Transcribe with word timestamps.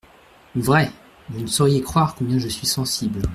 Vrai, 0.55 0.89
vous 1.29 1.41
ne 1.41 1.45
sauriez 1.45 1.83
croire 1.83 2.15
combien 2.15 2.39
je 2.39 2.47
suis 2.47 2.65
sensible! 2.65 3.21